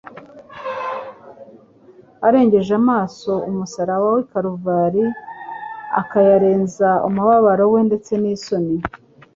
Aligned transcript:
Arengeje 2.27 2.71
amaso 2.81 3.31
umusaraba 3.49 4.05
w'i 4.13 4.25
Karuvali, 4.31 5.05
akayarenza 6.01 6.89
umubabaro 7.07 7.63
we 7.73 7.79
ndetse 7.87 8.11
n'isoni, 8.21 8.77